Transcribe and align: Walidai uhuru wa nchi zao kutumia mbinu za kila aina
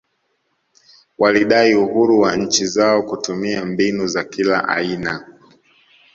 Walidai 1.17 1.73
uhuru 1.75 2.19
wa 2.19 2.35
nchi 2.35 2.65
zao 2.65 3.03
kutumia 3.03 3.65
mbinu 3.65 4.07
za 4.07 4.23
kila 4.23 4.67
aina 4.69 5.27